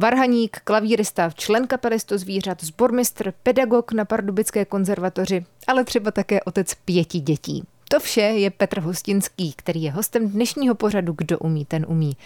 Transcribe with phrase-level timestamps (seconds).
[0.00, 6.74] Varhaník, klavírista, člen kapely Sto zvířat, zbormistr, pedagog na Pardubické konzervatoři, ale třeba také otec
[6.74, 7.64] pěti dětí.
[7.90, 12.16] To vše je Petr Hostinský, který je hostem dnešního pořadu Kdo umí, ten umí.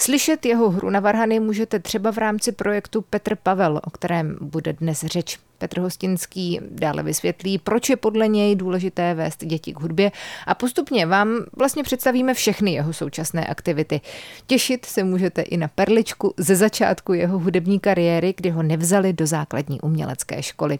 [0.00, 4.72] Slyšet jeho hru na varhany můžete třeba v rámci projektu Petr Pavel, o kterém bude
[4.72, 5.38] dnes řeč.
[5.58, 10.12] Petr Hostinský dále vysvětlí, proč je podle něj důležité vést děti k hudbě
[10.46, 14.00] a postupně vám vlastně představíme všechny jeho současné aktivity.
[14.46, 19.26] Těšit se můžete i na perličku ze začátku jeho hudební kariéry, kdy ho nevzali do
[19.26, 20.78] základní umělecké školy.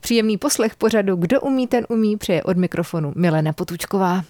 [0.00, 4.24] Příjemný poslech pořadu Kdo umí, ten umí, přeje od mikrofonu Milena Potučková.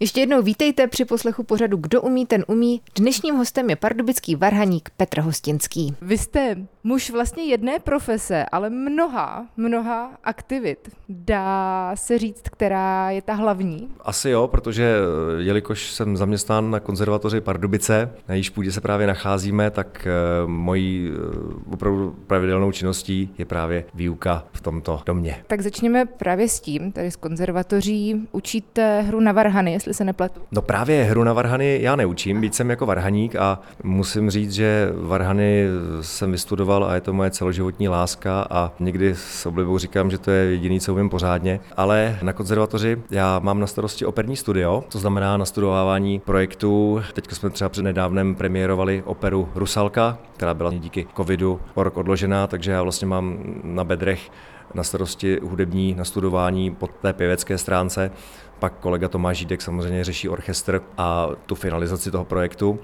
[0.00, 2.80] Ještě jednou vítejte při poslechu pořadu Kdo umí, ten umí.
[2.94, 5.96] Dnešním hostem je pardubický varhaník Petr Hostinský.
[6.00, 10.88] Vy jste muž vlastně jedné profese, ale mnoha, mnoha aktivit.
[11.08, 13.88] Dá se říct, která je ta hlavní?
[14.00, 19.06] Asi jo, protože eh, jelikož jsem zaměstnán na konzervatoři Pardubice, na jejíž půdě se právě
[19.06, 25.36] nacházíme, tak eh, mojí eh, opravdu pravidelnou činností je právě výuka v tomto domě.
[25.46, 28.28] Tak začněme právě s tím, tady s konzervatoří.
[28.32, 30.40] Učíte hru na varhany, jestli se nepletu.
[30.52, 34.88] No právě hru na varhany já neučím, byť jsem jako varhaník a musím říct, že
[34.94, 35.66] varhany
[36.00, 40.30] jsem vystudoval a je to moje celoživotní láska a někdy s oblibou říkám, že to
[40.30, 41.60] je jediný, co umím pořádně.
[41.76, 47.02] Ale na konzervatoři já mám na starosti operní studio, to znamená na studovávání projektů.
[47.12, 52.46] Teď jsme třeba před nedávnem premiérovali operu Rusalka, která byla díky covidu o rok odložená,
[52.46, 54.30] takže já vlastně mám na bedrech
[54.74, 58.10] na starosti hudební nastudování po té pěvecké stránce.
[58.58, 62.78] Pak kolega Tomáš Žídek samozřejmě řeší orchestr a tu finalizaci toho projektu.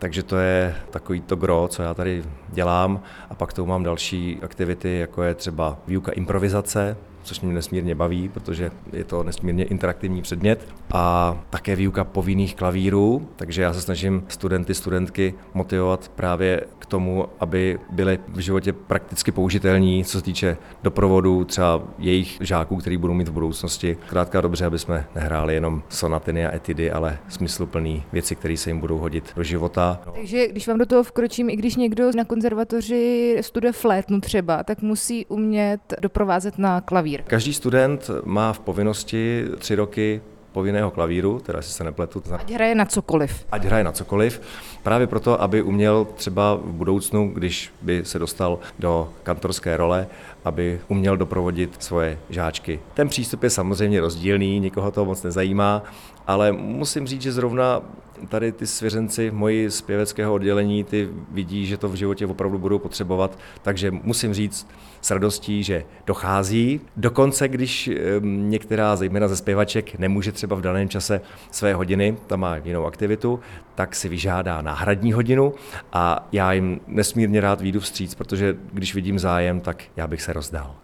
[0.00, 3.00] Takže to je takový to gro, co já tady dělám.
[3.30, 6.96] A pak tu mám další aktivity, jako je třeba výuka improvizace,
[7.30, 13.28] což mě nesmírně baví, protože je to nesmírně interaktivní předmět a také výuka povinných klavírů,
[13.36, 19.32] takže já se snažím studenty, studentky motivovat právě k tomu, aby byly v životě prakticky
[19.32, 23.96] použitelní, co se týče doprovodu třeba jejich žáků, který budou mít v budoucnosti.
[24.08, 28.80] Krátka dobře, aby jsme nehráli jenom sonatiny a etidy, ale smysluplný věci, které se jim
[28.80, 30.00] budou hodit do života.
[30.14, 34.82] Takže když vám do toho vkročím, i když někdo na konzervatoři studuje flétnu třeba, tak
[34.82, 37.30] musí umět doprovázet na klavír klavír.
[37.30, 40.20] Každý student má v povinnosti tři roky
[40.52, 42.22] povinného klavíru, teda si se nepletu.
[42.32, 43.46] Ať hraje na cokoliv.
[43.52, 44.40] Ať hraje na cokoliv.
[44.82, 50.06] Právě proto, aby uměl třeba v budoucnu, když by se dostal do kantorské role,
[50.44, 52.80] aby uměl doprovodit svoje žáčky.
[52.94, 55.82] Ten přístup je samozřejmě rozdílný, nikoho to moc nezajímá,
[56.26, 57.82] ale musím říct, že zrovna
[58.28, 62.78] tady ty svěřenci moji z pěveckého oddělení, ty vidí, že to v životě opravdu budou
[62.78, 64.68] potřebovat, takže musím říct
[65.00, 66.80] s radostí, že dochází.
[66.96, 67.90] Dokonce, když
[68.22, 71.20] některá, zejména ze zpěvaček, nemůže třeba v daném čase
[71.50, 73.40] své hodiny, tam má jinou aktivitu,
[73.74, 75.54] tak si vyžádá náhradní hodinu
[75.92, 80.32] a já jim nesmírně rád výjdu vstříc, protože když vidím zájem, tak já bych se
[80.32, 80.74] rozdal.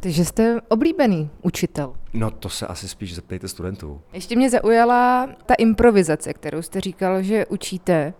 [0.00, 1.94] Takže jste oblíbený učitel.
[2.12, 4.00] No to se asi spíš zeptejte studentů.
[4.12, 8.14] Ještě mě zaujala ta improvizace, kterou jste říkal, že učíte.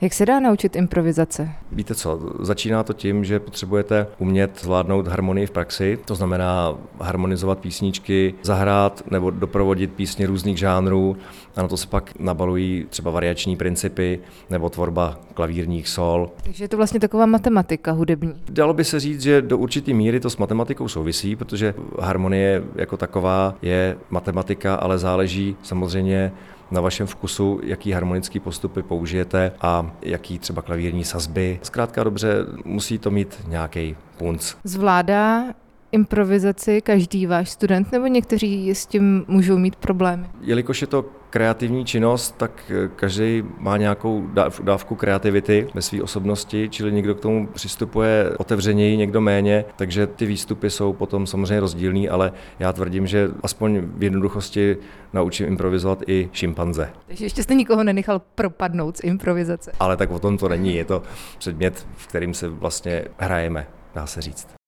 [0.00, 1.50] Jak se dá naučit improvizace?
[1.72, 7.58] Víte co, začíná to tím, že potřebujete umět zvládnout harmonii v praxi, to znamená harmonizovat
[7.58, 11.16] písničky, zahrát nebo doprovodit písně různých žánrů
[11.56, 16.30] a na to se pak nabalují třeba variační principy nebo tvorba klavírních sol.
[16.42, 18.34] Takže je to vlastně taková matematika hudební.
[18.50, 22.96] Dalo by se říct, že do určité míry to s matematikou souvisí, protože harmonie jako
[22.96, 26.32] taková je matematika, ale záleží samozřejmě
[26.74, 31.60] na vašem vkusu, jaký harmonický postupy použijete a jaký třeba klavírní sazby.
[31.62, 34.54] Zkrátka dobře, musí to mít nějaký punc.
[34.64, 35.44] Zvládá
[35.92, 40.26] improvizaci každý váš student, nebo někteří s tím můžou mít problémy?
[40.40, 44.26] Jelikož je to kreativní činnost, tak eh, každý má nějakou
[44.62, 50.26] dávku kreativity ve své osobnosti, čili někdo k tomu přistupuje otevřeněji, někdo méně, takže ty
[50.26, 54.76] výstupy jsou potom samozřejmě rozdílný, ale já tvrdím, že aspoň v jednoduchosti
[55.12, 56.90] naučím improvizovat i šimpanze.
[57.06, 59.72] Takže ještě jste nikoho nenechal propadnout z improvizace.
[59.80, 61.02] Ale tak o tom to není, je to
[61.38, 64.63] předmět, v kterým se vlastně hrajeme, dá se říct.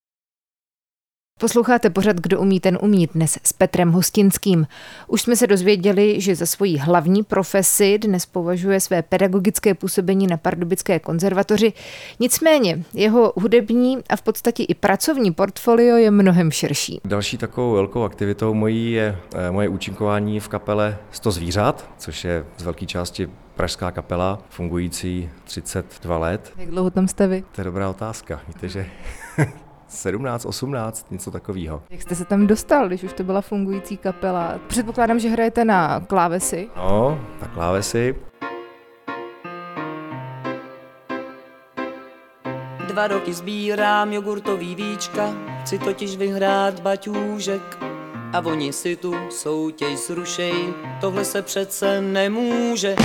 [1.41, 4.67] Posloucháte pořad Kdo umí, ten umí dnes s Petrem Hostinským.
[5.06, 10.37] Už jsme se dozvěděli, že za svoji hlavní profesi dnes považuje své pedagogické působení na
[10.37, 11.73] Pardubické konzervatoři.
[12.21, 17.00] Nicméně jeho hudební a v podstatě i pracovní portfolio je mnohem širší.
[17.05, 22.44] Další takovou velkou aktivitou mojí je eh, moje účinkování v kapele 100 zvířat, což je
[22.56, 26.53] z velké části pražská kapela, fungující 32 let.
[26.56, 27.44] Jak dlouho tam jste vy?
[27.53, 28.41] To je dobrá otázka.
[28.49, 28.87] Víte, že
[29.88, 31.83] 17, 18, něco takového.
[31.91, 34.55] Jak jste se tam dostal, když už to byla fungující kapela?
[34.67, 36.69] Předpokládám, že hrajete na klávesy.
[36.77, 38.17] No, na klávesy.
[42.88, 47.79] Dva roky sbírám jogurtový víčka, chci totiž vyhrát baťůžek.
[48.33, 52.97] A oni si tu soutěž zrušej, tohle se přece nemůže.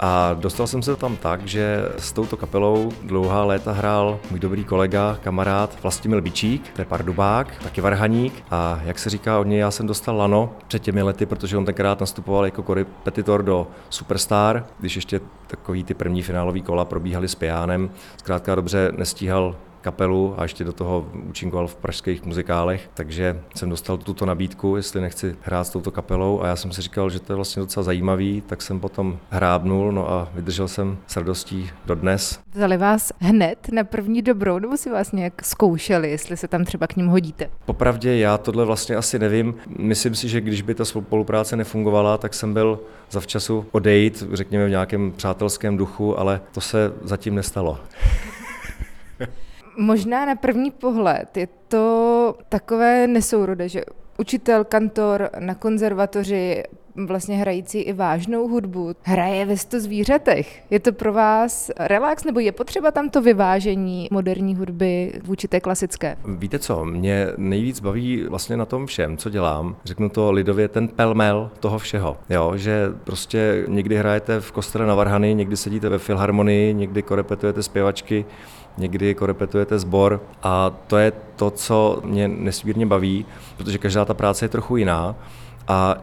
[0.00, 4.64] A dostal jsem se tam tak, že s touto kapelou dlouhá léta hrál můj dobrý
[4.64, 8.44] kolega, kamarád Vlastimil Bičík, to je pardubák, taky varhaník.
[8.50, 11.64] A jak se říká od něj, já jsem dostal lano před těmi lety, protože on
[11.64, 17.34] tenkrát nastupoval jako korepetitor do Superstar, když ještě takový ty první finálový kola probíhaly s
[17.34, 17.90] Pijánem.
[18.16, 19.56] Zkrátka dobře nestíhal
[19.88, 25.00] kapelu a ještě do toho účinkoval v pražských muzikálech, takže jsem dostal tuto nabídku, jestli
[25.00, 27.84] nechci hrát s touto kapelou a já jsem si říkal, že to je vlastně docela
[27.84, 32.40] zajímavý, tak jsem potom hrábnul, no a vydržel jsem s radostí do dnes.
[32.54, 36.86] Vzali vás hned na první dobrou, nebo si vás nějak zkoušeli, jestli se tam třeba
[36.86, 37.50] k ním hodíte?
[37.64, 39.54] Popravdě já tohle vlastně asi nevím.
[39.78, 42.80] Myslím si, že když by ta spolupráce nefungovala, tak jsem byl
[43.10, 47.78] zavčasu odejít, řekněme v nějakém přátelském duchu, ale to se zatím nestalo.
[49.78, 53.82] Možná na první pohled je to takové nesourodé, že
[54.18, 56.62] učitel, kantor na konzervatoři,
[57.06, 60.62] vlastně hrající i vážnou hudbu, hraje ve sto zvířatech.
[60.70, 65.60] Je to pro vás relax, nebo je potřeba tam to vyvážení moderní hudby vůči té
[65.60, 66.16] klasické?
[66.26, 69.76] Víte co, mě nejvíc baví vlastně na tom všem, co dělám.
[69.84, 72.16] Řeknu to lidově, ten pelmel toho všeho.
[72.30, 77.62] Jo, že prostě někdy hrajete v kostele na Varhany, někdy sedíte ve filharmonii, někdy korepetujete
[77.62, 78.24] zpěvačky,
[78.78, 83.26] někdy korepetujete sbor a to je to, co mě nesmírně baví,
[83.56, 85.14] protože každá ta práce je trochu jiná
[85.68, 85.96] a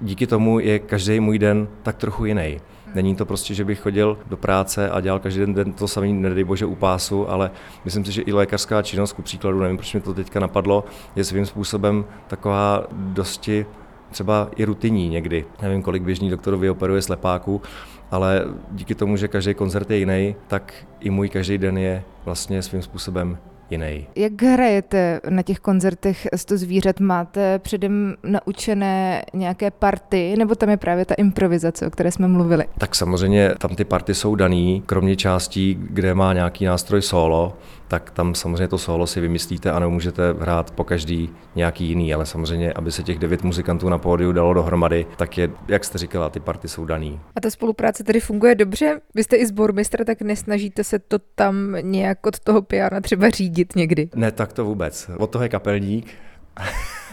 [0.00, 2.60] díky tomu je každý můj den tak trochu jiný.
[2.94, 6.12] Není to prostě, že bych chodil do práce a dělal každý den, den to samý,
[6.12, 7.50] nedej bože, u pásu, ale
[7.84, 10.84] myslím si, že i lékařská činnost, ku příkladu, nevím, proč mi to teďka napadlo,
[11.16, 13.66] je svým způsobem taková dosti
[14.12, 15.44] třeba i rutinní někdy.
[15.62, 17.62] Nevím, kolik běžný doktorů vyoperuje slepáků,
[18.10, 22.62] ale díky tomu, že každý koncert je jiný, tak i můj každý den je vlastně
[22.62, 23.38] svým způsobem
[23.70, 24.06] jiný.
[24.16, 27.00] Jak hrajete na těch koncertech z to zvířat?
[27.00, 32.64] Máte předem naučené nějaké party, nebo tam je právě ta improvizace, o které jsme mluvili?
[32.78, 37.56] Tak samozřejmě tam ty party jsou daný, kromě částí, kde má nějaký nástroj solo,
[37.92, 42.26] tak tam samozřejmě to solo si vymyslíte a nemůžete hrát po každý nějaký jiný, ale
[42.26, 46.30] samozřejmě, aby se těch devět muzikantů na pódiu dalo dohromady, tak je, jak jste říkala,
[46.30, 47.20] ty party jsou daný.
[47.36, 49.00] A ta spolupráce tedy funguje dobře?
[49.14, 53.76] Vy jste i zbormistr, tak nesnažíte se to tam nějak od toho piana třeba řídit
[53.76, 54.08] někdy?
[54.14, 55.10] Ne, tak to vůbec.
[55.18, 56.06] Od toho je kapelník,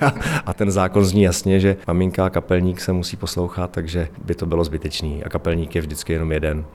[0.45, 4.45] a ten zákon zní jasně, že maminka a kapelník se musí poslouchat, takže by to
[4.45, 5.23] bylo zbytečný.
[5.23, 6.65] A kapelník je vždycky jenom jeden.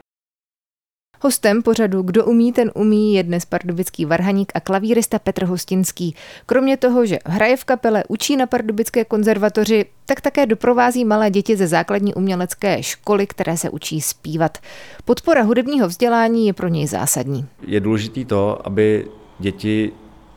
[1.21, 6.15] Hostem pořadu Kdo umí, ten umí je dnes pardubický varhaník a klavírista Petr Hostinský.
[6.45, 11.57] Kromě toho, že hraje v kapele, učí na pardubické konzervatoři, tak také doprovází malé děti
[11.57, 14.57] ze základní umělecké školy, které se učí zpívat.
[15.05, 17.45] Podpora hudebního vzdělání je pro něj zásadní.
[17.67, 19.07] Je důležité to, aby
[19.39, 19.91] děti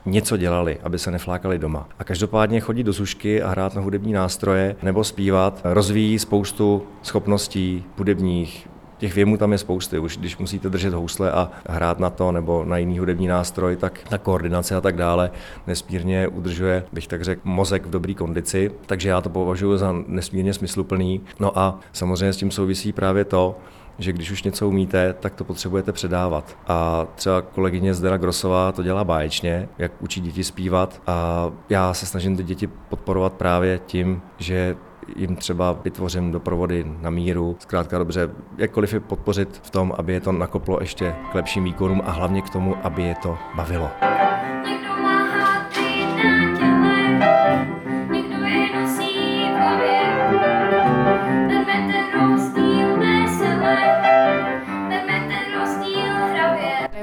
[0.06, 1.88] něco dělali, aby se neflákali doma.
[1.98, 7.84] A každopádně chodit do sušky a hrát na hudební nástroje nebo zpívat rozvíjí spoustu schopností
[7.96, 9.98] hudebních, Těch věmů tam je spousty.
[9.98, 14.00] Už když musíte držet housle a hrát na to nebo na jiný hudební nástroj, tak
[14.08, 15.30] ta koordinace a tak dále
[15.66, 18.70] nesmírně udržuje, bych tak řekl, mozek v dobré kondici.
[18.86, 21.20] Takže já to považuji za nesmírně smysluplný.
[21.40, 23.58] No a samozřejmě s tím souvisí právě to,
[23.98, 26.56] že když už něco umíte, tak to potřebujete předávat.
[26.66, 32.06] A třeba kolegyně Zdena Grosová to dělá báječně, jak učí děti zpívat a já se
[32.06, 34.76] snažím ty děti podporovat právě tím, že
[35.16, 37.56] jim třeba vytvořím doprovody na míru.
[37.58, 42.02] Zkrátka dobře, jakkoliv je podpořit v tom, aby je to nakoplo ještě k lepším výkonům
[42.04, 43.90] a hlavně k tomu, aby je to bavilo.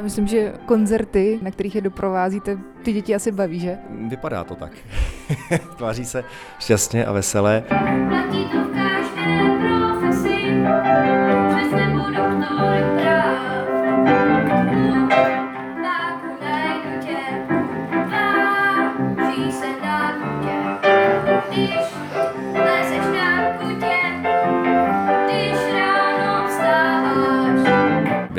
[0.05, 3.77] Myslím, že koncerty, na kterých je doprovázíte, ty děti asi baví, že?
[4.07, 4.71] Vypadá to tak.
[5.77, 6.24] Tváří se
[6.59, 7.63] šťastně a veselé.
[8.09, 12.45] Platí to v každé profesi, nebo doktor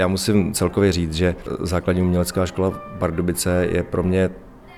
[0.06, 4.30] Já musím celkově říct, že základní umělecká škola Pardubice je pro mě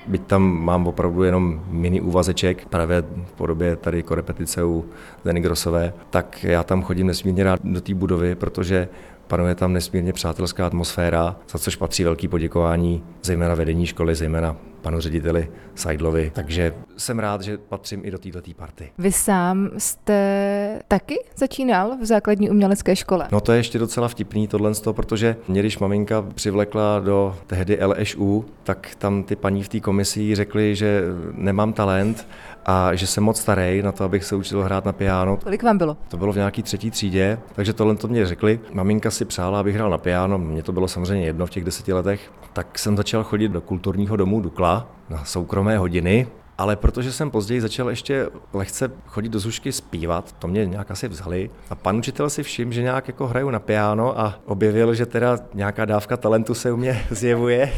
[0.07, 4.85] byť tam mám opravdu jenom mini úvazeček, právě v podobě tady korepetice u
[5.23, 8.87] Zeny Grosové, tak já tam chodím nesmírně rád do té budovy, protože
[9.27, 14.99] panuje tam nesmírně přátelská atmosféra, za což patří velký poděkování zejména vedení školy, zejména panu
[14.99, 18.91] řediteli Seidlovi, takže jsem rád, že patřím i do této party.
[18.97, 23.27] Vy sám jste taky začínal v základní umělecké škole?
[23.31, 28.45] No to je ještě docela vtipný tohle, protože mě, když maminka přivlekla do tehdy LŠU,
[28.63, 32.27] tak tam ty paní v té komisi řekli, že nemám talent
[32.65, 35.37] a že jsem moc starý na to, abych se učil hrát na piano.
[35.37, 35.97] Kolik vám bylo?
[36.07, 38.59] To bylo v nějaký třetí třídě, takže tohle to mě řekli.
[38.73, 41.93] Maminka si přála, abych hrál na piano, mně to bylo samozřejmě jedno v těch deseti
[41.93, 42.31] letech.
[42.53, 44.68] Tak jsem začal chodit do kulturního domu Dukla
[45.09, 50.47] na soukromé hodiny, ale protože jsem později začal ještě lehce chodit do zušky zpívat, to
[50.47, 51.49] mě nějak asi vzali.
[51.69, 55.37] A pan učitel si všiml, že nějak jako hraju na piano a objevil, že teda
[55.53, 57.71] nějaká dávka talentu se u mě zjevuje.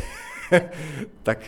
[1.23, 1.39] tak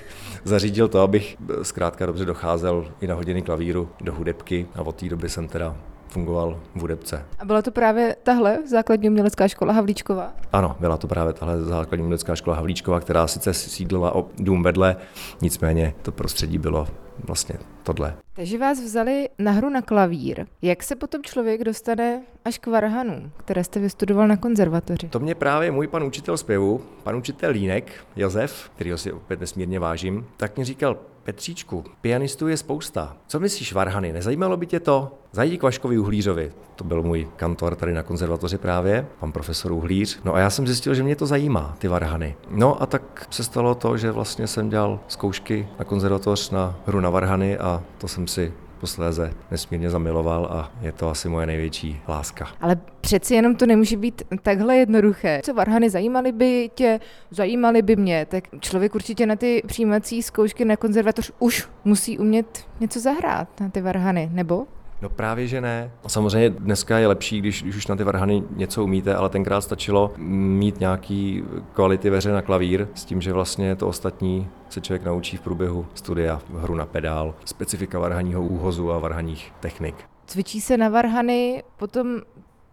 [0.44, 5.10] zařídil to, abych zkrátka dobře docházel i na hodiny klavíru do hudebky a od té
[5.10, 5.76] doby jsem teda
[6.14, 7.26] fungoval v hudebce.
[7.40, 10.34] A byla to právě tahle základní umělecká škola Havlíčková?
[10.54, 14.96] Ano, byla to právě tahle základní umělecká škola Havlíčková, která sice sídlila o dům vedle,
[15.42, 16.88] nicméně to prostředí bylo
[17.24, 18.16] vlastně tohle.
[18.34, 20.46] Takže vás vzali na hru na klavír.
[20.62, 25.10] Jak se potom člověk dostane až k varhanu, které jste vystudoval na konzervatoři?
[25.10, 29.80] To mě právě můj pan učitel zpěvu, pan učitel Línek, Josef, kterýho si opět nesmírně
[29.80, 33.18] vážím, tak mi říkal, Petříčku, pianistů je spousta.
[33.28, 35.12] Co myslíš, Varhany, nezajímalo by tě to?
[35.32, 36.52] Zajdi k Vaškovi Uhlířovi.
[36.76, 40.20] To byl můj kantor tady na konzervatoři právě, pan profesor Uhlíř.
[40.24, 42.36] No a já jsem zjistil, že mě to zajímá, ty Varhany.
[42.50, 47.00] No a tak se stalo to, že vlastně jsem dělal zkoušky na konzervatoř na hru
[47.00, 48.54] na Varhany a to jsem si
[48.84, 52.48] posléze nesmírně zamiloval a je to asi moje největší láska.
[52.62, 55.42] Ale přeci jenom to nemůže být takhle jednoduché.
[55.44, 57.00] Co varhany zajímaly by tě,
[57.32, 62.66] zajímaly by mě, tak člověk určitě na ty přijímací zkoušky na konzervatoř už musí umět
[62.80, 64.68] něco zahrát na ty varhany, nebo?
[65.04, 65.92] No právě, že ne.
[66.08, 70.14] Samozřejmě dneska je lepší, když, když už na ty varhany něco umíte, ale tenkrát stačilo
[70.18, 71.44] mít nějaký
[71.74, 75.86] kvality veře na klavír s tím, že vlastně to ostatní se člověk naučí v průběhu
[75.94, 79.96] studia, hru na pedál, specifika varhaního úhozu a varhaních technik.
[80.26, 82.22] Cvičí se na varhany potom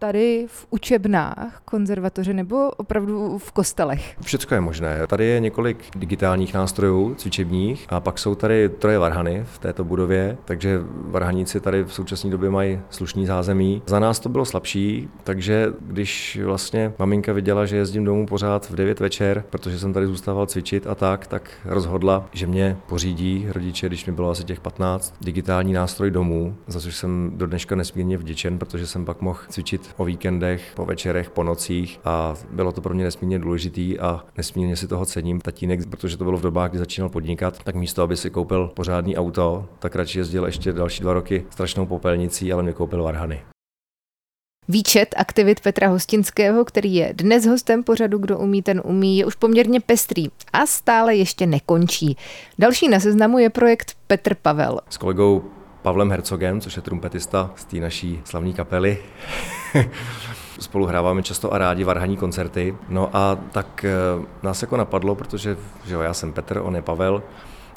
[0.01, 4.15] tady v učebnách konzervatoře nebo opravdu v kostelech?
[4.21, 5.07] Všechno je možné.
[5.07, 10.37] Tady je několik digitálních nástrojů cvičebních a pak jsou tady troje varhany v této budově,
[10.45, 13.81] takže varhaníci tady v současné době mají slušný zázemí.
[13.85, 18.75] Za nás to bylo slabší, takže když vlastně maminka viděla, že jezdím domů pořád v
[18.75, 23.87] 9 večer, protože jsem tady zůstával cvičit a tak, tak rozhodla, že mě pořídí rodiče,
[23.87, 28.17] když mi bylo asi těch 15, digitální nástroj domů, za což jsem do dneška nesmírně
[28.17, 32.81] vděčen, protože jsem pak mohl cvičit o víkendech, po večerech, po nocích a bylo to
[32.81, 35.41] pro mě nesmírně důležitý a nesmírně si toho cením.
[35.41, 39.17] Tatínek, protože to bylo v dobách, kdy začínal podnikat, tak místo, aby si koupil pořádný
[39.17, 43.41] auto, tak radši jezdil ještě další dva roky strašnou popelnicí, ale mi koupil varhany.
[44.67, 49.35] Výčet aktivit Petra Hostinského, který je dnes hostem pořadu Kdo umí, ten umí, je už
[49.35, 52.17] poměrně pestrý a stále ještě nekončí.
[52.59, 54.79] Další na seznamu je projekt Petr Pavel.
[54.89, 55.43] S kolegou
[55.81, 58.97] Pavlem Hercogem, což je trumpetista z té naší slavné kapely.
[60.59, 62.75] Spolu hráváme často a rádi varhaní koncerty.
[62.89, 63.91] No a tak eh,
[64.43, 67.23] nás jako napadlo, protože že jo, já jsem Petr, on je Pavel,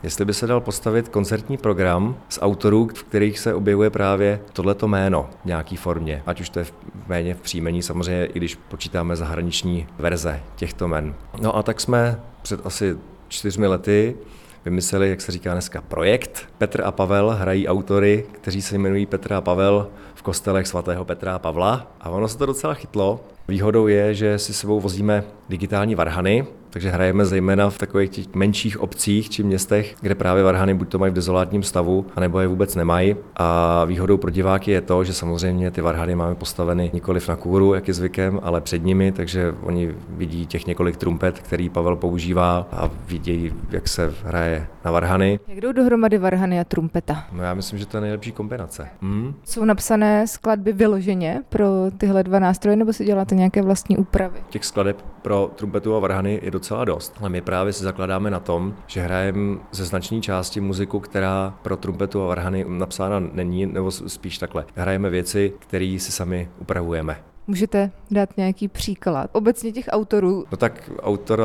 [0.02, 4.88] jestli by se dal postavit koncertní program z autorů, v kterých se objevuje právě tohleto
[4.88, 6.22] jméno v nějaký formě.
[6.26, 6.72] Ať už to je v
[7.06, 11.14] méně v příjmení, samozřejmě i když počítáme zahraniční verze těchto men.
[11.40, 12.96] No a tak jsme před asi
[13.28, 14.16] čtyřmi lety
[14.64, 16.48] vymysleli, jak se říká dneska, projekt.
[16.58, 21.34] Petr a Pavel hrají autory, kteří se jmenují Petr a Pavel v kostelech svatého Petra
[21.34, 21.86] a Pavla.
[22.00, 23.20] A ono se to docela chytlo.
[23.48, 28.80] Výhodou je, že si sebou vozíme digitální varhany, takže hrajeme zejména v takových těch menších
[28.80, 32.74] obcích či městech, kde právě varhany buď to mají v dezolátním stavu, anebo je vůbec
[32.74, 33.16] nemají.
[33.36, 37.74] A výhodou pro diváky je to, že samozřejmě ty varhany máme postaveny nikoli na kůru,
[37.74, 42.66] jak je zvykem, ale před nimi, takže oni vidí těch několik trumpet, který Pavel používá
[42.72, 45.40] a vidí, jak se hraje na varhany.
[45.48, 47.24] Jak jdou dohromady varhany a trumpeta?
[47.32, 48.88] No já myslím, že to je nejlepší kombinace.
[49.02, 49.34] Hmm?
[49.44, 51.66] Jsou napsané skladby vyloženě pro
[51.98, 54.38] tyhle dva nástroje, nebo si děláte nějaké vlastní úpravy?
[54.50, 58.40] Těch skladeb pro trumpetu a varhany je docela dost, ale my právě si zakládáme na
[58.40, 63.90] tom, že hrajeme ze značné části muziku, která pro trumpetu a varhany napsána není, nebo
[63.90, 64.64] spíš takhle.
[64.74, 67.16] Hrajeme věci, které si sami upravujeme.
[67.46, 69.30] Můžete dát nějaký příklad?
[69.32, 70.44] Obecně těch autorů?
[70.50, 71.44] No tak autora,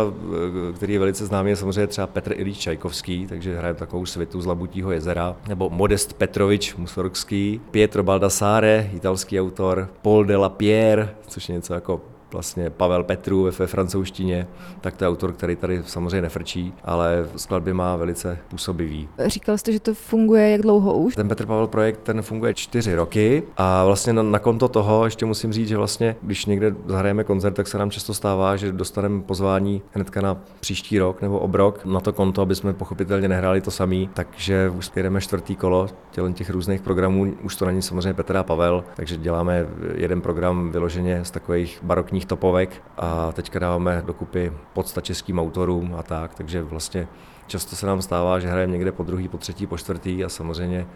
[0.75, 4.45] který je velice známý, je samozřejmě třeba Petr Ilíč Čajkovský, takže hraje takovou světu z
[4.45, 11.49] Labutího jezera, nebo Modest Petrovič Mussorgský, Pietro Baldassare, italský autor, Paul de la Pierre, což
[11.49, 14.47] je něco jako vlastně Pavel Petru ve francouzštině,
[14.81, 19.09] tak to je autor, který tady samozřejmě nefrčí, ale skladby má velice působivý.
[19.25, 21.15] Říkal jste, že to funguje jak dlouho už?
[21.15, 25.25] Ten Petr Pavel projekt, ten funguje čtyři roky a vlastně na, na konto toho ještě
[25.25, 29.21] musím říct, že vlastně, když někde zahrajeme koncert, tak se nám často stává, že dostaneme
[29.21, 33.71] pozvání hnedka na příští rok nebo obrok na to konto, aby jsme pochopitelně nehráli to
[33.71, 35.87] samý, takže už jedeme čtvrtý kolo
[36.33, 41.25] těch různých programů, už to není samozřejmě Petr a Pavel, takže děláme jeden program vyloženě
[41.25, 47.07] z takových barokních topovek a teďka dáváme dokupy podsta českým autorům a tak, takže vlastně
[47.47, 50.87] často se nám stává, že hrajeme někde po druhý, po třetí, po čtvrtý a samozřejmě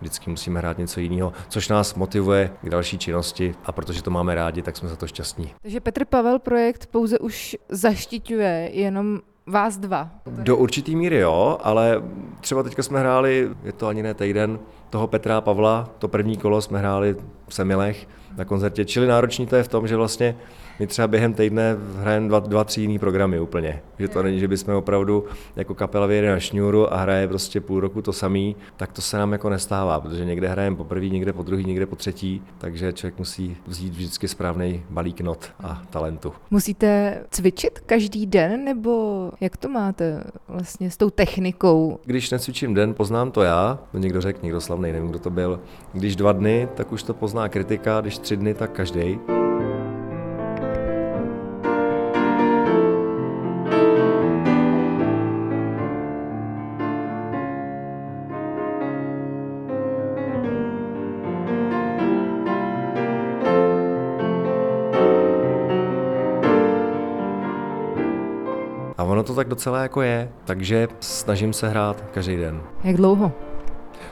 [0.00, 4.34] vždycky musíme hrát něco jiného, což nás motivuje k další činnosti a protože to máme
[4.34, 5.50] rádi, tak jsme za to šťastní.
[5.62, 10.10] Takže Petr Pavel projekt pouze už zaštiťuje jenom vás dva.
[10.26, 12.02] Do určitý míry jo, ale
[12.40, 14.58] třeba teďka jsme hráli, je to ani ne týden,
[14.90, 17.16] toho Petra a Pavla, to první kolo jsme hráli
[17.48, 18.84] v Semilech na koncertě.
[18.84, 20.36] Čili náročný to je v tom, že vlastně
[20.80, 23.82] my třeba během týdne hrajeme dva, dva tři jiný programy úplně.
[23.98, 25.24] Že to není, že bychom opravdu
[25.56, 29.18] jako kapela vyjeli na šňůru a hraje prostě půl roku to samý, tak to se
[29.18, 32.92] nám jako nestává, protože někde hrajeme po první, někde po druhý, někde po třetí, takže
[32.92, 36.32] člověk musí vzít vždycky správný balík not a talentu.
[36.50, 41.98] Musíte cvičit každý den, nebo jak to máte vlastně s tou technikou?
[42.04, 45.60] Když necvičím den, poznám to já, to někdo řekl, někdo slavný, nevím, kdo to byl.
[45.92, 49.18] Když dva dny, tak už to pozná kritika, když tři dny, tak každý.
[69.40, 72.60] Tak docela jako je, takže snažím se hrát každý den.
[72.84, 73.32] Jak dlouho?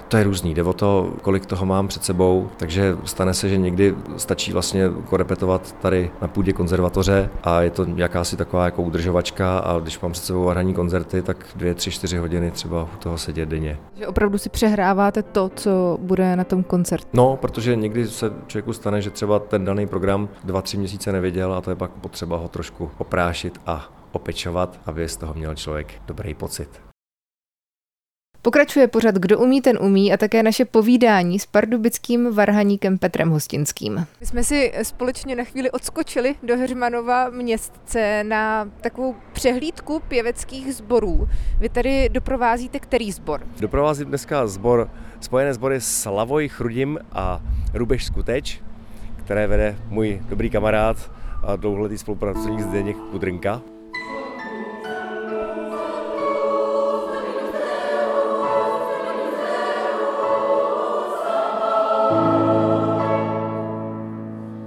[0.09, 3.57] To je různý, jde o to, kolik toho mám před sebou, takže stane se, že
[3.57, 9.59] někdy stačí vlastně korepetovat tady na půdě konzervatoře a je to jakási taková jako udržovačka
[9.59, 13.19] a když mám před sebou hraní koncerty, tak dvě, tři, čtyři hodiny třeba u toho
[13.19, 13.79] sedět denně.
[13.95, 17.09] Že opravdu si přehráváte to, co bude na tom koncertu?
[17.13, 21.55] No, protože někdy se člověku stane, že třeba ten daný program dva, tři měsíce nevěděl
[21.55, 26.03] a to je pak potřeba ho trošku oprášit a opečovat, aby z toho měl člověk
[26.07, 26.89] dobrý pocit.
[28.43, 34.07] Pokračuje pořad Kdo umí, ten umí a také naše povídání s pardubickým varhaníkem Petrem Hostinským.
[34.21, 41.29] My jsme si společně na chvíli odskočili do Heřmanova městce na takovou přehlídku pěveckých sborů.
[41.61, 43.47] Vy tady doprovázíte který sbor?
[43.61, 44.91] Doprovázím dneska sbor
[45.21, 47.41] spojené sbory Slavoj Chrudim a
[47.75, 48.61] Rubeš Skuteč,
[49.25, 51.11] které vede můj dobrý kamarád
[51.47, 53.63] a dlouholetý spolupracovník Zdeněk Kudrnka.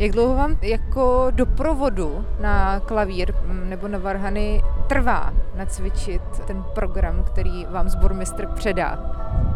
[0.01, 7.23] Jak dlouho vám jako doprovodu na klavír mm, nebo na varhany trvá nacvičit ten program,
[7.23, 8.95] který vám zbormistr předá?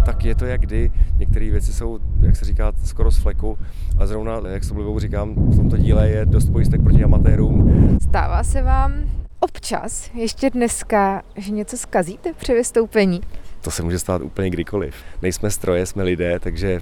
[0.05, 0.91] Tak je to jak kdy.
[1.17, 3.57] Některé věci jsou, jak se říká, skoro z fleku.
[3.99, 7.97] A zrovna, jak s oblibou říkám, v tomto díle je dost pojistek proti amatérům.
[8.01, 8.93] Stává se vám
[9.39, 13.21] občas, ještě dneska, že něco zkazíte při vystoupení?
[13.61, 14.95] To se může stát úplně kdykoliv.
[15.21, 16.79] Nejsme stroje, jsme lidé, takže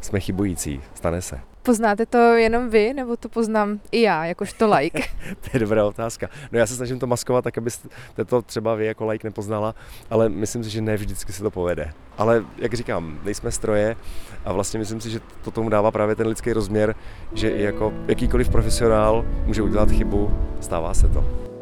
[0.00, 0.80] jsme chybující.
[0.94, 1.53] Stane se.
[1.64, 5.02] Poznáte to jenom vy, nebo to poznám i já, jakožto like?
[5.40, 6.28] to je dobrá otázka.
[6.52, 7.88] No já se snažím to maskovat tak, abyste
[8.26, 9.74] to třeba vy jako like nepoznala,
[10.10, 11.92] ale myslím si, že ne vždycky se to povede.
[12.18, 13.96] Ale jak říkám, nejsme stroje
[14.44, 16.94] a vlastně myslím si, že to tomu dává právě ten lidský rozměr,
[17.32, 21.53] že jako jakýkoliv profesionál může udělat chybu, stává se to.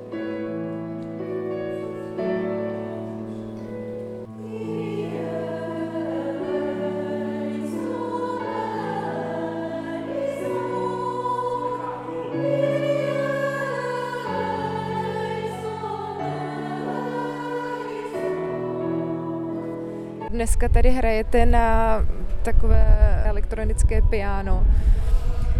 [20.53, 21.99] Dneska tady hrajete na
[22.43, 22.87] takové
[23.25, 24.67] elektronické piano.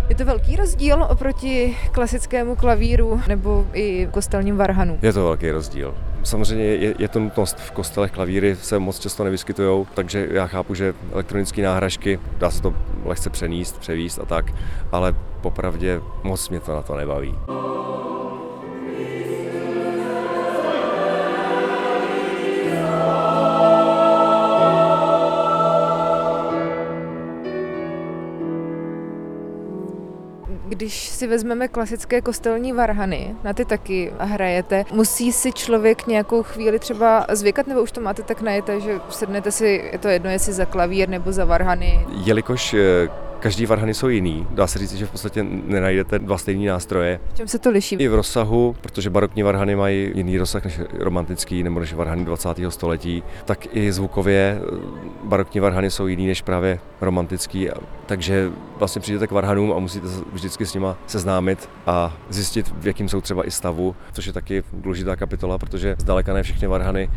[0.09, 4.99] Je to velký rozdíl oproti klasickému klavíru nebo i kostelním varhanu?
[5.03, 5.95] Je to velký rozdíl.
[6.23, 7.57] Samozřejmě je, je to nutnost.
[7.57, 12.63] V kostelech klavíry se moc často nevyskytují, takže já chápu, že elektronické náhražky dá se
[12.63, 12.75] to
[13.05, 14.53] lehce přeníst, převíst a tak,
[14.93, 17.35] ale popravdě moc mě to na to nebaví.
[30.73, 36.79] Když si vezmeme klasické kostelní varhany, na ty taky hrajete, musí si člověk nějakou chvíli
[36.79, 40.53] třeba zvykat, nebo už to máte tak najete, že sednete si, je to jedno, jestli
[40.53, 42.07] za klavír nebo za varhany?
[42.25, 43.09] Jelikož eh,
[43.43, 44.47] každý varhany jsou jiný.
[44.51, 47.21] Dá se říct, že v podstatě nenajdete dva stejné nástroje.
[47.33, 47.97] V čem se to liší?
[47.97, 52.49] I v rozsahu, protože barokní varhany mají jiný rozsah než romantický nebo než varhany 20.
[52.69, 54.77] století, tak i zvukově eh,
[55.25, 57.69] barokní varhany jsou jiný než právě romantický.
[58.07, 63.09] Takže vlastně přijdete k varhanům a musíte vždycky s nima seznámit a zjistit, v jakým
[63.09, 67.11] jsou třeba i stavu, což je taky důležitá kapitola, protože zdaleka ne všechny varhany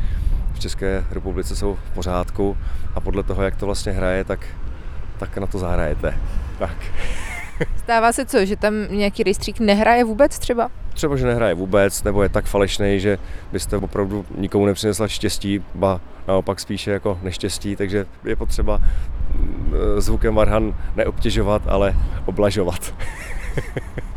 [0.56, 2.58] v České republice jsou v pořádku
[2.96, 4.40] a podle toho, jak to vlastně hraje, tak,
[5.20, 6.20] tak na to zahrajete.
[6.60, 6.76] Tak.
[7.78, 10.70] Stává se co, že tam nějaký rejstřík nehraje vůbec třeba?
[10.94, 13.18] Třeba, že nehraje vůbec, nebo je tak falešný, že
[13.52, 20.36] byste opravdu nikomu nepřinesla štěstí, ba naopak spíše jako neštěstí, takže je potřeba mm, zvukem
[20.36, 22.94] varhan neobtěžovat, ale oblažovat.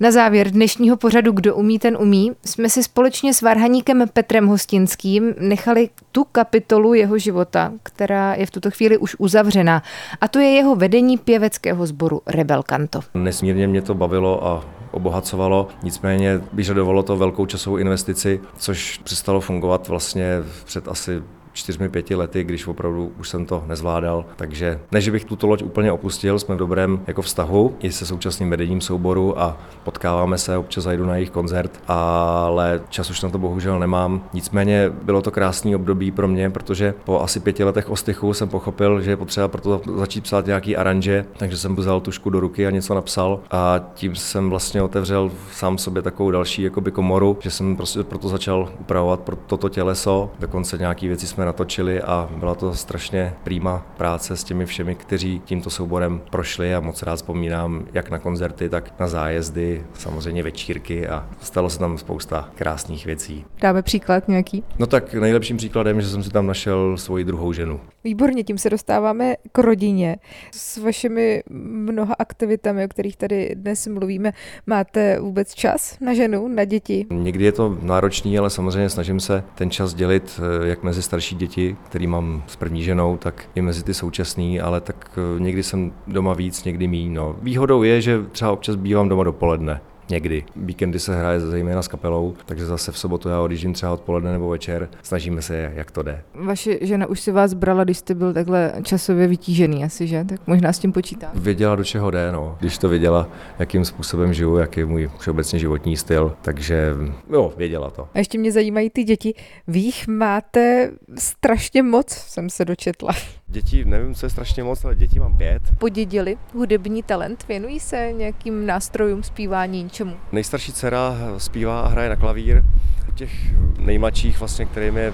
[0.00, 5.34] Na závěr dnešního pořadu Kdo umí, ten umí, jsme si společně s varhaníkem Petrem Hostinským
[5.40, 9.82] nechali tu kapitolu jeho života, která je v tuto chvíli už uzavřená.
[10.20, 13.00] A to je jeho vedení pěveckého sboru Rebel Kanto.
[13.14, 19.88] Nesmírně mě to bavilo a obohacovalo, nicméně vyžadovalo to velkou časovou investici, což přestalo fungovat
[19.88, 20.26] vlastně
[20.64, 21.22] před asi
[21.54, 24.24] čtyřmi, pěti lety, když opravdu už jsem to nezvládal.
[24.36, 28.06] Takže ne, že bych tuto loď úplně opustil, jsme v dobrém jako vztahu i se
[28.06, 33.28] současným vedením souboru a potkáváme se, občas zajdu na jejich koncert, ale čas už na
[33.28, 34.24] to bohužel nemám.
[34.32, 39.00] Nicméně bylo to krásný období pro mě, protože po asi pěti letech ostychu jsem pochopil,
[39.00, 42.70] že je potřeba proto začít psát nějaký aranže, takže jsem vzal tušku do ruky a
[42.70, 47.76] něco napsal a tím jsem vlastně otevřel sám sobě takovou další jakoby komoru, že jsem
[47.76, 52.74] prostě proto začal upravovat pro toto těleso, dokonce nějaké věci jsme natočili a byla to
[52.74, 58.10] strašně prýma práce s těmi všemi, kteří tímto souborem prošli a moc rád vzpomínám jak
[58.10, 63.44] na koncerty, tak na zájezdy, samozřejmě večírky a stalo se tam spousta krásných věcí.
[63.60, 64.64] Dáme příklad nějaký?
[64.78, 67.80] No tak nejlepším příkladem, že jsem si tam našel svoji druhou ženu.
[68.04, 70.16] Výborně, tím se dostáváme k rodině.
[70.52, 74.32] S vašimi mnoha aktivitami, o kterých tady dnes mluvíme,
[74.66, 77.06] máte vůbec čas na ženu, na děti?
[77.10, 81.33] Někdy je to náročný, ale samozřejmě snažím se ten čas dělit eh, jak mezi starší
[81.36, 85.62] děti, který mám s první ženou, tak i mezi ty současný, ale tak eh, někdy
[85.62, 87.12] jsem doma víc, někdy míň.
[87.14, 87.36] No.
[87.42, 90.44] Výhodou je, že třeba občas bývám doma dopoledne, někdy.
[90.56, 94.48] Víkendy se hraje zejména s kapelou, takže zase v sobotu já odjíždím třeba odpoledne nebo
[94.48, 94.88] večer.
[95.02, 96.22] Snažíme se, jak to jde.
[96.34, 100.24] Vaše žena už si vás brala, když jste byl takhle časově vytížený asi, že?
[100.24, 101.30] Tak možná s tím počítá.
[101.34, 102.56] Věděla, do čeho jde, no.
[102.60, 106.94] Když to věděla, jakým způsobem žiju, jaký je můj všeobecně životní styl, takže
[107.32, 108.08] jo, věděla to.
[108.14, 109.34] A ještě mě zajímají ty děti.
[109.66, 113.12] Vy jich máte strašně moc, jsem se dočetla.
[113.46, 115.62] Děti, nevím, co je strašně moc, ale děti mám pět.
[115.78, 120.16] Podědili hudební talent, věnují se nějakým nástrojům zpívání, něčemu?
[120.32, 122.62] Nejstarší dcera zpívá a hraje na klavír.
[123.08, 123.30] U těch
[123.78, 125.12] nejmladších, vlastně, kterým je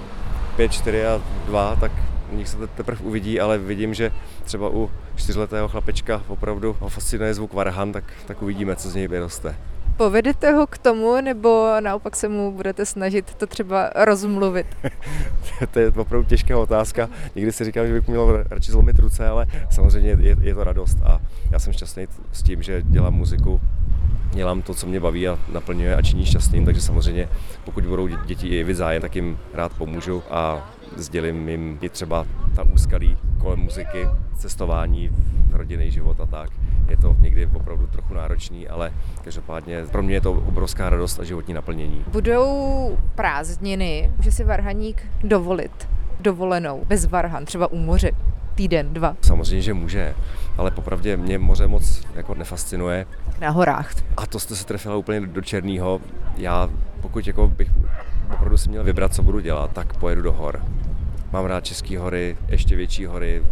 [0.55, 1.91] 5, 4 a 2, tak
[2.31, 4.11] nich se teprve uvidí, ale vidím, že
[4.43, 9.07] třeba u čtyřletého chlapečka opravdu ho fascinuje zvuk varhan, tak, tak uvidíme, co z něj
[9.07, 9.55] vyroste.
[9.97, 14.67] Povedete ho k tomu, nebo naopak se mu budete snažit to třeba rozmluvit?
[15.71, 17.09] to je opravdu těžká otázka.
[17.35, 20.97] Někdy si říkám, že bych měl radši zlomit ruce, ale samozřejmě je, je to radost
[21.03, 23.61] a já jsem šťastný s tím, že dělám muziku,
[24.33, 27.29] dělám to, co mě baví a naplňuje a činí šťastným, takže samozřejmě
[27.65, 32.25] pokud budou děti i zájem, tak jim rád pomůžu a sdělím jim i třeba
[32.55, 35.09] ta úskalí kolem muziky, cestování,
[35.51, 36.49] rodinný život a tak.
[36.89, 38.91] Je to někdy opravdu trochu náročný, ale
[39.23, 42.05] každopádně pro mě je to obrovská radost a životní naplnění.
[42.07, 45.87] Budou prázdniny, může si varhaník dovolit
[46.19, 48.11] dovolenou bez varhan, třeba u moře
[48.55, 49.15] týden, dva?
[49.21, 50.15] Samozřejmě, že může,
[50.57, 53.05] ale popravdě mě moře moc jako nefascinuje.
[53.39, 53.93] Na horách.
[54.17, 56.01] A to jste se trefila úplně do černého.
[56.37, 56.69] Já
[57.01, 57.69] pokud jako bych
[58.33, 60.61] opravdu si měl vybrat, co budu dělat, tak pojedu do hor.
[61.31, 63.43] Mám rád České hory, ještě větší hory,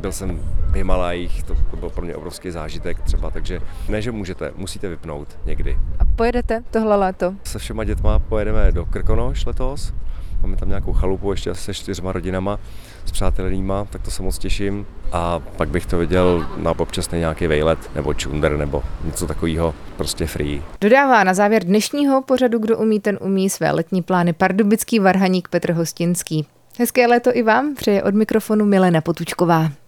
[0.00, 0.38] byl jsem
[0.70, 4.88] v Himalajích, to, to byl pro mě obrovský zážitek třeba, takže ne, že můžete, musíte
[4.88, 5.78] vypnout někdy.
[5.98, 7.34] A pojedete tohle léto?
[7.44, 9.94] Se všema dětma pojedeme do Krkonoš letos,
[10.42, 12.58] máme tam nějakou chalupu ještě se čtyřma rodinama,
[13.04, 14.86] s přátelnýma, tak to se moc těším.
[15.12, 20.26] A pak bych to viděl na občasný nějaký vejlet nebo čunder nebo něco takového, prostě
[20.26, 20.62] free.
[20.80, 25.72] Dodává na závěr dnešního pořadu Kdo umí, ten umí své letní plány pardubický varhaník Petr
[25.72, 26.46] Hostinský.
[26.80, 29.70] Hezké léto i vám přeje od mikrofonu Milena Potučková.